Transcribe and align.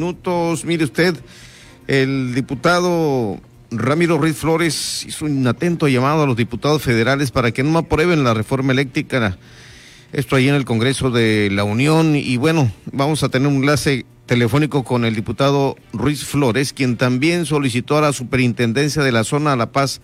minutos, 0.00 0.64
mire 0.64 0.84
usted, 0.84 1.14
el 1.86 2.34
diputado 2.34 3.38
Ramiro 3.70 4.16
Ruiz 4.16 4.34
Flores 4.34 5.04
hizo 5.06 5.26
un 5.26 5.46
atento 5.46 5.88
llamado 5.88 6.22
a 6.22 6.26
los 6.26 6.36
diputados 6.36 6.80
federales 6.80 7.30
para 7.30 7.52
que 7.52 7.62
no 7.62 7.78
aprueben 7.78 8.24
la 8.24 8.32
reforma 8.32 8.72
eléctrica. 8.72 9.36
Esto 10.14 10.36
ahí 10.36 10.48
en 10.48 10.54
el 10.54 10.64
Congreso 10.64 11.10
de 11.10 11.50
la 11.52 11.64
Unión. 11.64 12.16
Y 12.16 12.38
bueno, 12.38 12.72
vamos 12.90 13.22
a 13.22 13.28
tener 13.28 13.48
un 13.48 13.56
enlace 13.56 14.06
telefónico 14.24 14.84
con 14.84 15.04
el 15.04 15.14
diputado 15.14 15.76
Ruiz 15.92 16.24
Flores, 16.24 16.72
quien 16.72 16.96
también 16.96 17.44
solicitó 17.44 17.98
a 17.98 18.00
la 18.00 18.14
Superintendencia 18.14 19.02
de 19.02 19.12
la 19.12 19.22
Zona 19.22 19.54
La 19.54 19.70
Paz 19.70 20.00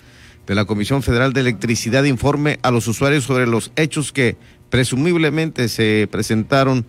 de 0.47 0.55
la 0.55 0.67
Comisión 0.67 1.03
Federal 1.03 1.33
de 1.33 1.41
Electricidad 1.41 2.05
informe 2.05 2.59
a 2.61 2.71
los 2.71 2.87
usuarios 2.87 3.25
sobre 3.25 3.47
los 3.47 3.73
hechos 3.77 4.13
que 4.13 4.37
presumiblemente 4.69 5.71
se 5.71 6.07
presentaron 6.11 6.85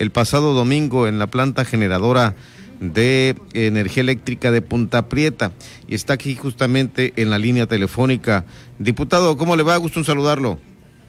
el 0.00 0.10
pasado 0.10 0.54
domingo 0.54 1.06
en 1.06 1.18
la 1.18 1.28
planta 1.28 1.64
generadora 1.64 2.34
de 2.80 3.36
energía 3.52 4.00
eléctrica 4.00 4.50
de 4.50 4.62
Punta 4.62 5.08
Prieta 5.08 5.52
y 5.86 5.94
está 5.94 6.14
aquí 6.14 6.34
justamente 6.34 7.12
en 7.16 7.28
la 7.28 7.38
línea 7.38 7.66
telefónica. 7.66 8.46
Diputado, 8.78 9.36
¿cómo 9.36 9.56
le 9.56 9.62
va? 9.62 9.76
Gusto 9.76 9.98
en 9.98 10.06
saludarlo. 10.06 10.58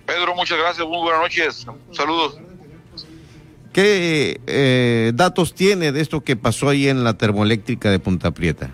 Pedro, 0.06 0.36
muchas 0.36 0.58
gracias, 0.58 0.86
muy 0.86 1.02
buenas 1.02 1.22
noches, 1.22 1.66
saludos. 1.92 2.38
¿Qué 3.72 4.42
eh, 4.48 5.14
datos 5.16 5.56
tiene 5.56 5.94
de 5.94 6.02
esto 6.02 6.22
que 6.22 6.36
pasó 6.36 6.68
ahí 6.68 6.90
en 6.90 7.06
la 7.06 7.14
termoeléctrica 7.14 7.90
de 7.90 8.00
Punta 8.00 8.32
Prieta? 8.32 8.72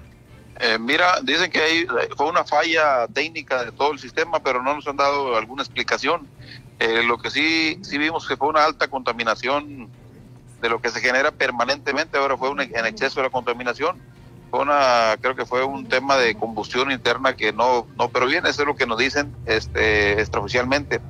Eh, 0.59 0.79
mira, 0.79 1.19
dicen 1.21 1.51
que 1.51 1.61
ahí 1.61 1.85
fue 2.15 2.27
una 2.27 2.43
falla 2.43 3.07
técnica 3.13 3.63
de 3.63 3.71
todo 3.71 3.91
el 3.91 3.99
sistema, 3.99 4.39
pero 4.39 4.63
no 4.63 4.73
nos 4.73 4.87
han 4.87 4.97
dado 4.97 5.37
alguna 5.37 5.61
explicación. 5.61 6.27
Eh, 6.79 7.03
lo 7.03 7.19
que 7.19 7.29
sí, 7.29 7.77
sí 7.83 7.99
vimos 7.99 8.27
que 8.27 8.35
fue 8.35 8.47
una 8.47 8.65
alta 8.65 8.87
contaminación 8.87 9.89
de 10.61 10.69
lo 10.69 10.81
que 10.81 10.89
se 10.89 10.99
genera 10.99 11.31
permanentemente, 11.31 12.17
ahora 12.17 12.37
fue 12.37 12.49
un, 12.49 12.61
en 12.61 12.85
exceso 12.85 13.19
de 13.19 13.27
la 13.27 13.29
contaminación, 13.29 13.97
una, 14.51 15.17
creo 15.19 15.35
que 15.35 15.45
fue 15.45 15.63
un 15.63 15.87
tema 15.87 16.17
de 16.17 16.35
combustión 16.35 16.91
interna 16.91 17.35
que 17.35 17.51
no, 17.51 17.85
no, 17.97 18.09
pero 18.09 18.25
bien, 18.25 18.45
eso 18.45 18.61
es 18.61 18.67
lo 18.67 18.75
que 18.75 18.87
nos 18.87 18.97
dicen 18.97 19.35
este, 19.45 20.19
extraoficialmente. 20.19 21.01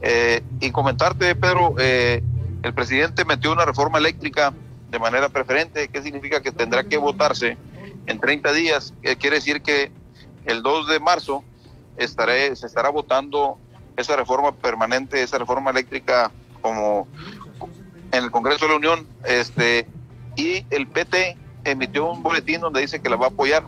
Eh, 0.00 0.42
y 0.60 0.70
comentarte, 0.70 1.34
Pedro, 1.34 1.74
eh, 1.78 2.22
el 2.62 2.72
presidente 2.72 3.24
metió 3.24 3.52
una 3.52 3.64
reforma 3.64 3.98
eléctrica 3.98 4.54
de 4.90 4.98
manera 4.98 5.28
preferente, 5.28 5.88
¿qué 5.88 6.02
significa? 6.02 6.40
Que 6.40 6.52
tendrá 6.52 6.84
que 6.84 6.96
votarse 6.96 7.58
en 8.06 8.20
30 8.20 8.52
días, 8.52 8.94
quiere 9.18 9.36
decir 9.36 9.60
que 9.60 9.90
el 10.44 10.62
2 10.62 10.88
de 10.88 11.00
marzo 11.00 11.42
estaré, 11.96 12.54
se 12.54 12.66
estará 12.66 12.90
votando 12.90 13.58
esa 13.96 14.16
reforma 14.16 14.52
permanente, 14.52 15.22
esa 15.22 15.38
reforma 15.38 15.70
eléctrica 15.70 16.30
como 16.60 17.06
en 18.14 18.24
el 18.24 18.30
Congreso 18.30 18.66
de 18.66 18.70
la 18.70 18.76
Unión, 18.76 19.06
este, 19.24 19.86
y 20.36 20.64
el 20.70 20.86
PT 20.86 21.36
emitió 21.64 22.10
un 22.10 22.22
boletín 22.22 22.60
donde 22.60 22.80
dice 22.80 23.00
que 23.00 23.08
la 23.08 23.16
va 23.16 23.26
a 23.26 23.28
apoyar. 23.30 23.64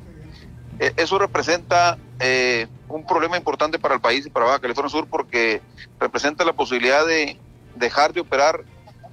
E, 0.79 0.93
eso 0.97 1.19
representa 1.19 1.99
eh, 2.21 2.69
un 2.89 3.05
problema 3.07 3.37
importante 3.37 3.79
para 3.79 3.95
el 3.95 4.01
país 4.01 4.27
y 4.27 4.31
para 4.31 4.47
Baja 4.47 4.61
California 4.61 4.91
Sur 4.91 5.07
porque 5.09 5.61
representa 5.99 6.45
la 6.45 6.53
posibilidad 6.53 7.05
de 7.07 7.39
dejar 7.75 8.13
de 8.13 8.21
operar 8.21 8.65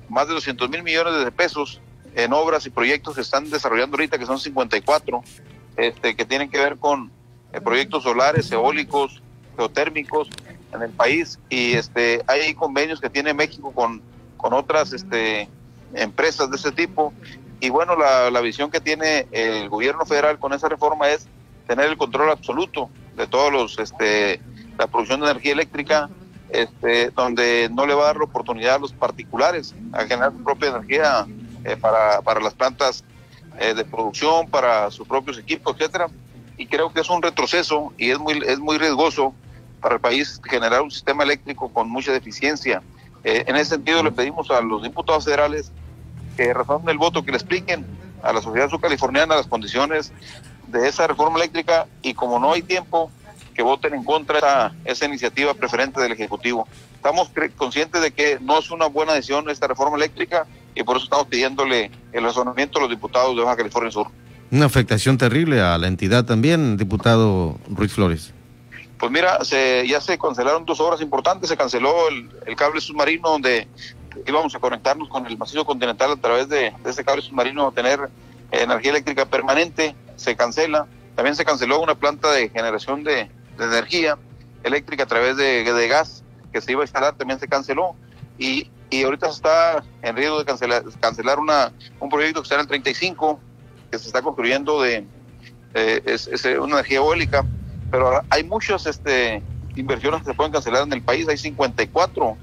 más 0.10 0.28
de 0.28 0.34
200 0.34 0.70
mil 0.70 0.84
millones 0.84 1.24
de 1.24 1.32
pesos 1.32 1.82
en 2.16 2.32
obras 2.34 2.66
y 2.66 2.70
proyectos 2.70 3.16
que 3.16 3.22
están 3.22 3.50
desarrollando 3.50 3.96
ahorita, 3.96 4.20
que 4.20 4.26
son 4.26 4.40
54, 4.40 5.24
este, 5.78 6.16
que 6.16 6.26
tienen 6.26 6.50
que 6.50 6.60
ver 6.60 6.78
con 6.78 7.12
eh, 7.54 7.60
proyectos 7.60 8.04
solares, 8.04 8.52
eólicos, 8.52 9.24
geotérmicos 9.58 10.30
en 10.74 10.84
el 10.84 10.92
país. 10.92 11.40
Y 11.50 11.74
este, 11.74 12.22
hay 12.28 12.54
convenios 12.54 13.02
que 13.02 13.10
tiene 13.10 13.34
México 13.34 13.72
con 13.72 14.02
con 14.44 14.52
otras 14.52 14.92
este, 14.92 15.48
empresas 15.94 16.52
de 16.52 16.58
ese 16.58 16.74
tipo. 16.74 17.14
Y 17.62 17.70
bueno, 17.70 17.96
la, 17.96 18.30
la 18.30 18.42
visión 18.42 18.70
que 18.70 18.82
tiene 18.82 19.26
el 19.32 19.70
gobierno 19.70 20.06
federal 20.06 20.38
con 20.38 20.52
esa 20.52 20.68
reforma 20.68 21.10
es 21.10 21.28
tener 21.66 21.86
el 21.86 21.96
control 21.96 22.30
absoluto 22.30 22.90
de 23.16 23.26
todos 23.26 23.54
los, 23.54 23.80
este, 23.80 24.42
la 24.78 24.88
producción 24.88 25.22
de 25.22 25.28
energía 25.28 25.54
eléctrica, 25.54 26.10
este, 26.50 27.12
donde 27.12 27.70
no 27.72 27.86
le 27.86 27.94
va 27.94 28.04
a 28.04 28.06
dar 28.08 28.18
la 28.18 28.26
oportunidad 28.26 28.76
a 28.76 28.80
los 28.80 28.92
particulares 28.92 29.74
a 29.94 30.04
generar 30.04 30.34
su 30.34 30.44
propia 30.44 30.72
energía 30.72 31.26
eh, 31.64 31.78
para, 31.78 32.22
para 32.22 32.42
las 32.42 32.54
plantas 32.54 33.06
eh, 33.60 33.74
de 33.74 33.86
producción, 33.86 34.50
para 34.50 34.92
sus 34.92 35.08
propios 35.08 35.38
equipos, 35.38 35.78
etcétera. 35.80 36.08
Y 36.58 36.68
creo 36.68 36.92
que 36.92 37.00
es 37.00 37.10
un 37.10 37.22
retroceso 37.22 37.94
y 37.98 38.10
es 38.10 38.20
muy, 38.20 38.44
es 38.46 38.60
muy 38.60 38.78
riesgoso 38.78 39.34
para 39.80 39.96
el 39.96 40.02
país 40.02 40.42
generar 40.44 40.82
un 40.82 40.92
sistema 40.92 41.24
eléctrico 41.24 41.72
con 41.72 41.90
mucha 41.90 42.12
deficiencia 42.12 42.84
eh, 43.24 43.46
en 43.48 43.56
ese 43.56 43.72
sentido, 43.72 44.04
le 44.04 44.12
pedimos 44.12 44.50
a 44.52 44.62
los 44.62 44.84
diputados 44.84 45.26
federales 45.26 45.72
que 46.36 46.54
razonen 46.54 46.90
el 46.90 46.98
voto, 46.98 47.24
que 47.24 47.32
le 47.32 47.38
expliquen 47.38 47.86
a 48.22 48.34
la 48.34 48.42
sociedad 48.42 48.70
subcaliforniana 48.70 49.36
las 49.36 49.48
condiciones 49.48 50.12
de 50.68 50.88
esa 50.88 51.08
reforma 51.08 51.38
eléctrica 51.38 51.88
y 52.02 52.14
como 52.14 52.40
no 52.40 52.54
hay 52.54 52.62
tiempo, 52.62 53.12
que 53.54 53.62
voten 53.62 53.94
en 53.94 54.04
contra 54.04 54.74
de 54.84 54.92
esa, 54.92 55.06
iniciativa 55.06 55.54
preferente 55.54 56.02
del 56.02 56.12
Ejecutivo. 56.12 56.68
Estamos 56.96 57.30
conscientes 57.56 58.02
de 58.02 58.12
que 58.12 58.40
no 58.42 58.60
es 58.60 58.72
una 58.72 58.88
buena 58.88 59.14
decisión 59.14 59.50
esta 59.50 59.68
reforma 59.68 59.98
eléctrica 59.98 60.48
y 60.74 60.84
por 60.84 60.98
eso 60.98 61.04
estamos 61.06 61.28
pidiéndole 61.28 61.92
el 62.12 62.24
razonamiento 62.24 62.80
a 62.80 62.82
los 62.82 62.90
diputados 62.90 63.36
de 63.36 63.44
Baja 63.44 63.58
California 63.58 63.92
Sur. 63.92 64.08
Una 64.52 64.66
afectación 64.66 65.18
terrible 65.18 65.62
a 65.62 65.78
la 65.78 65.88
entidad 65.88 66.26
también, 66.26 66.78
diputado 66.78 67.58
Ruiz 67.70 67.94
Flores. 67.94 68.34
Pues 69.04 69.12
mira, 69.12 69.44
se, 69.44 69.86
ya 69.86 70.00
se 70.00 70.18
cancelaron 70.18 70.64
dos 70.64 70.80
obras 70.80 71.02
importantes, 71.02 71.50
se 71.50 71.58
canceló 71.58 72.08
el, 72.08 72.56
cable 72.56 72.80
submarino 72.80 73.32
donde 73.32 73.68
íbamos 74.26 74.56
a 74.56 74.60
conectarnos 74.60 75.10
con 75.10 75.28
el 75.28 75.38
macizo 75.38 75.66
continental 75.66 76.14
a 76.14 76.16
través 76.16 76.48
de, 76.48 76.72
ese 76.86 77.04
cable 77.04 77.22
submarino, 77.22 77.68
a 77.68 77.74
tener 77.74 78.10
energía 78.50 78.92
eléctrica 78.92 79.26
permanente, 79.26 79.94
se 80.16 80.38
cancela. 80.38 80.88
También 81.18 81.36
se 81.36 81.44
canceló 81.44 81.82
una 81.82 81.96
planta 81.96 82.32
de 82.32 82.48
generación 82.48 83.04
de, 83.04 83.30
energía 83.60 84.18
eléctrica 84.64 85.04
a 85.04 85.08
través 85.08 85.36
de, 85.36 85.88
gas 85.90 86.24
que 86.54 86.62
se 86.62 86.72
iba 86.72 86.84
a 86.84 86.86
instalar, 86.86 87.14
también 87.18 87.42
se 87.42 87.50
canceló. 87.50 87.98
Y, 88.38 88.72
y 88.90 89.04
ahorita 89.04 89.28
se 89.28 89.34
está 89.34 89.84
en 90.02 90.16
riesgo 90.16 90.40
de 90.40 90.46
cancelar, 90.46 90.84
cancelar 91.02 91.40
una, 91.40 91.74
un 92.00 92.08
proyecto 92.08 92.40
que 92.40 92.46
está 92.46 92.56
en 92.56 92.62
el 92.62 92.68
35, 92.68 93.38
que 93.92 94.00
se 94.00 94.08
está 94.08 94.22
construyendo 94.22 94.82
de 94.82 95.06
eh, 95.74 96.02
es, 96.06 96.30
una 96.46 96.76
energía 96.76 97.00
eólica 97.00 97.46
pero 97.94 98.24
hay 98.32 98.44
muchas 98.44 98.88
este, 98.88 99.44
inversiones 99.76 100.22
que 100.22 100.26
se 100.26 100.34
pueden 100.34 100.52
cancelar 100.52 100.82
en 100.82 100.94
el 100.94 101.04
país, 101.04 101.28
hay 101.28 101.38
54 101.38 102.36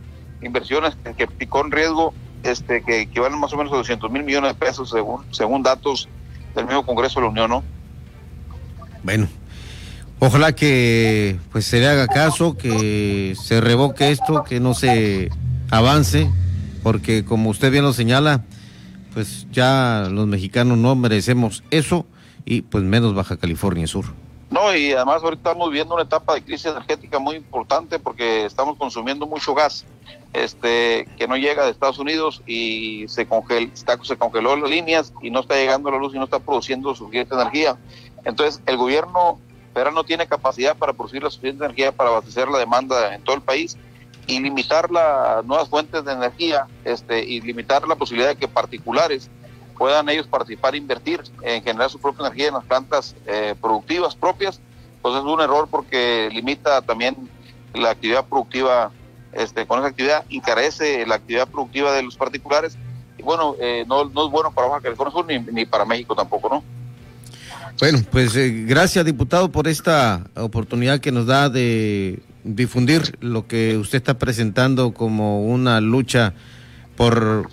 inversiones 0.43 0.97
que, 1.17 1.27
picó 1.27 1.65
en 1.65 1.73
riesgo, 1.73 2.15
este, 2.45 2.85
que 2.85 3.01
equivalen 3.01 3.41
más 3.41 3.53
o 3.53 3.57
menos 3.57 3.73
a 3.73 3.77
200 3.79 4.13
mil 4.13 4.23
millones 4.23 4.53
de 4.53 4.55
pesos 4.55 4.91
según, 4.91 5.25
según 5.33 5.65
datos 5.65 6.09
del 6.55 6.67
mismo 6.67 6.87
Congreso 6.87 7.19
de 7.19 7.27
la 7.27 7.33
Unión, 7.33 7.51
¿no? 7.51 7.65
Bueno, 9.03 9.27
ojalá 10.21 10.53
que 10.53 11.37
pues 11.51 11.65
se 11.65 11.81
le 11.81 11.89
haga 11.89 12.07
caso, 12.07 12.57
que 12.57 13.35
se 13.35 13.61
revoque 13.61 14.13
esto, 14.13 14.45
que 14.45 14.61
no 14.61 14.73
se 14.73 15.31
avance, 15.69 16.31
porque 16.85 17.25
como 17.25 17.51
usted 17.51 17.73
bien 17.73 17.83
lo 17.83 17.93
señala, 17.93 18.45
pues 19.13 19.49
ya 19.51 20.07
los 20.13 20.29
mexicanos 20.29 20.79
no 20.79 20.95
merecemos 20.95 21.65
eso 21.73 22.07
y 22.45 22.63
pues 22.63 22.85
menos 22.85 23.17
Baja 23.17 23.37
California 23.37 23.89
Sur. 23.89 24.05
No, 24.51 24.75
y 24.75 24.93
además 24.93 25.23
ahorita 25.23 25.51
estamos 25.51 25.69
viviendo 25.69 25.95
una 25.95 26.03
etapa 26.03 26.35
de 26.35 26.43
crisis 26.43 26.67
energética 26.67 27.21
muy 27.21 27.37
importante 27.37 28.01
porque 28.01 28.45
estamos 28.45 28.77
consumiendo 28.77 29.25
mucho 29.27 29.55
gas 29.55 29.87
este 30.33 31.09
que 31.17 31.29
no 31.29 31.37
llega 31.37 31.65
de 31.65 31.71
Estados 31.71 32.01
Unidos 32.01 32.43
y 32.47 33.07
se, 33.09 33.27
congel, 33.27 33.71
se 33.75 34.17
congeló 34.17 34.57
las 34.57 34.69
líneas 34.69 35.13
y 35.23 35.31
no 35.31 35.41
está 35.41 35.55
llegando 35.55 35.91
la 35.91 35.99
luz 35.99 36.15
y 36.15 36.19
no 36.19 36.25
está 36.25 36.41
produciendo 36.41 36.95
suficiente 36.97 37.35
energía. 37.35 37.79
Entonces, 38.25 38.61
el 38.67 38.77
gobierno 38.77 39.39
federal 39.73 39.95
no 39.95 40.03
tiene 40.03 40.27
capacidad 40.27 40.77
para 40.77 40.95
producir 40.95 41.23
la 41.23 41.31
suficiente 41.31 41.65
energía 41.65 41.93
para 41.93 42.11
abastecer 42.11 42.49
la 42.49 42.59
demanda 42.59 43.15
en 43.15 43.23
todo 43.23 43.37
el 43.37 43.43
país 43.43 43.77
y 44.27 44.41
limitar 44.41 44.91
las 44.91 45.45
nuevas 45.45 45.69
fuentes 45.69 46.05
de 46.05 46.13
energía 46.13 46.67
este, 46.85 47.25
y 47.25 47.41
limitar 47.41 47.87
la 47.87 47.95
posibilidad 47.95 48.31
de 48.31 48.37
que 48.37 48.49
particulares 48.49 49.31
puedan 49.81 50.11
ellos 50.11 50.27
participar 50.27 50.75
invertir 50.75 51.23
en 51.41 51.63
generar 51.63 51.89
su 51.89 51.99
propia 51.99 52.27
energía 52.27 52.49
en 52.49 52.55
las 52.55 52.65
plantas 52.65 53.17
eh, 53.27 53.55
productivas 53.59 54.15
propias, 54.15 54.61
pues 55.01 55.15
es 55.15 55.23
un 55.23 55.41
error 55.41 55.69
porque 55.71 56.29
limita 56.31 56.83
también 56.83 57.17
la 57.73 57.93
actividad 57.93 58.27
productiva, 58.27 58.91
este, 59.33 59.67
con 59.67 59.79
esa 59.79 59.89
actividad 59.89 60.27
encarece 60.29 61.07
la 61.07 61.15
actividad 61.15 61.49
productiva 61.49 61.93
de 61.93 62.03
los 62.03 62.15
particulares 62.15 62.77
y 63.17 63.23
bueno, 63.23 63.57
eh, 63.59 63.87
no, 63.89 64.05
no, 64.05 64.27
es 64.27 64.31
bueno 64.31 64.53
para 64.53 64.69
Baja 64.69 64.83
California 64.83 65.13
Sur 65.13 65.25
ni, 65.25 65.39
ni 65.39 65.65
para 65.65 65.87
México 65.87 66.15
tampoco, 66.15 66.51
¿no? 66.51 66.63
Bueno, 67.79 68.01
pues 68.11 68.37
eh, 68.37 68.67
gracias 68.67 69.03
diputado 69.07 69.51
por 69.51 69.67
esta 69.67 70.27
oportunidad 70.37 71.01
que 71.01 71.11
nos 71.11 71.25
da 71.25 71.49
de 71.49 72.23
difundir 72.45 73.17
lo 73.21 73.47
que 73.47 73.79
usted 73.79 73.97
está 73.97 74.19
presentando 74.19 74.93
como 74.93 75.43
una 75.47 75.81
lucha 75.81 76.35
por 76.97 77.49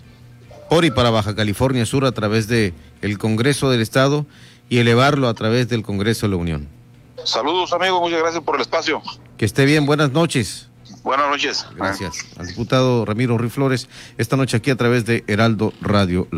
por 0.69 0.85
y 0.85 0.91
para 0.91 1.09
Baja 1.09 1.35
California 1.35 1.85
Sur 1.85 2.05
a 2.05 2.11
través 2.11 2.47
de 2.47 2.73
el 3.01 3.17
Congreso 3.17 3.69
del 3.69 3.81
Estado 3.81 4.25
y 4.69 4.79
elevarlo 4.79 5.27
a 5.27 5.33
través 5.33 5.69
del 5.69 5.83
Congreso 5.83 6.25
de 6.25 6.31
la 6.31 6.37
Unión. 6.37 6.67
Saludos 7.23 7.73
amigos, 7.73 8.01
muchas 8.01 8.19
gracias 8.19 8.43
por 8.43 8.55
el 8.55 8.61
espacio. 8.61 9.01
Que 9.37 9.45
esté 9.45 9.65
bien, 9.65 9.85
buenas 9.85 10.11
noches. 10.11 10.67
Buenas 11.03 11.29
noches. 11.29 11.65
Gracias. 11.75 12.25
Al 12.37 12.47
diputado 12.47 13.05
Ramiro 13.05 13.37
Riflores, 13.37 13.87
esta 14.17 14.35
noche 14.35 14.57
aquí 14.57 14.71
a 14.71 14.75
través 14.75 15.05
de 15.05 15.23
Heraldo 15.27 15.73
Radio. 15.81 16.27
La 16.31 16.35